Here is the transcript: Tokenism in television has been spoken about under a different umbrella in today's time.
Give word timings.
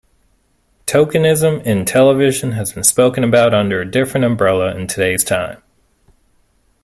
Tokenism 0.87 1.61
in 1.63 1.85
television 1.85 2.53
has 2.53 2.73
been 2.73 2.83
spoken 2.83 3.23
about 3.23 3.53
under 3.53 3.79
a 3.81 3.85
different 3.91 4.25
umbrella 4.25 4.75
in 4.75 4.87
today's 4.87 5.23
time. 5.23 5.61